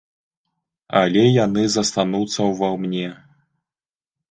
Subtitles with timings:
[1.01, 3.07] Але яны застануцца ўва мне.